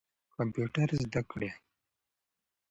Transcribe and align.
کمپیوټر 0.35 0.87
زده 1.03 1.21
کړئ. 1.31 1.51